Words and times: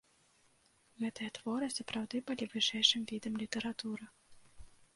Гэтыя 1.01 1.29
творы 1.37 1.69
сапраўды 1.77 2.23
былі 2.29 2.49
вышэйшым 2.53 3.01
відам 3.15 3.39
літаратуры. 3.43 4.05